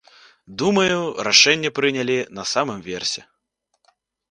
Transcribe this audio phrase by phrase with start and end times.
[0.61, 0.95] Думаю,
[1.27, 3.21] рашэнне прынялі на самым версе.